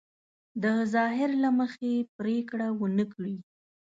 [0.63, 3.35] د ظاهر له مخې پرېکړه ونه کړي.